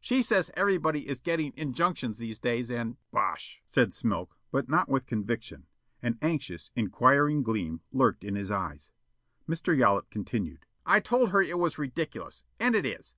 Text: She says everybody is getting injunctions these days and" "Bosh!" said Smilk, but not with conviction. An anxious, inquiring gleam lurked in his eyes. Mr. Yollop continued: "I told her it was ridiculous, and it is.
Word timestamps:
She 0.00 0.22
says 0.22 0.52
everybody 0.56 1.08
is 1.08 1.18
getting 1.18 1.52
injunctions 1.56 2.16
these 2.16 2.38
days 2.38 2.70
and" 2.70 2.98
"Bosh!" 3.12 3.60
said 3.66 3.88
Smilk, 3.92 4.28
but 4.52 4.68
not 4.68 4.88
with 4.88 5.06
conviction. 5.06 5.66
An 6.00 6.18
anxious, 6.22 6.70
inquiring 6.76 7.42
gleam 7.42 7.80
lurked 7.90 8.22
in 8.22 8.36
his 8.36 8.52
eyes. 8.52 8.90
Mr. 9.48 9.76
Yollop 9.76 10.08
continued: 10.08 10.66
"I 10.86 11.00
told 11.00 11.30
her 11.30 11.42
it 11.42 11.58
was 11.58 11.78
ridiculous, 11.78 12.44
and 12.60 12.76
it 12.76 12.86
is. 12.86 13.10